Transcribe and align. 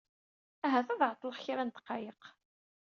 Ahat 0.65 0.87
ad 0.93 1.01
ɛeṭṭleɣ 1.09 1.35
kra 1.43 1.63
n 1.63 1.69
ddqayeq. 1.71 2.21